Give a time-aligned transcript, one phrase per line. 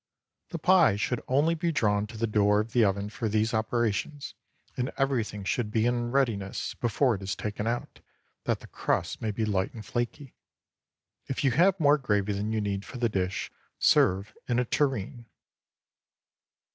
[0.49, 4.33] The pie should only be drawn to the door of the oven for these operations,
[4.75, 7.99] and everything should be in readiness before it is taken out,
[8.45, 10.33] that the crust may be light and flaky.
[11.27, 15.27] If you have more gravy than you need for the dish, serve in a tureen.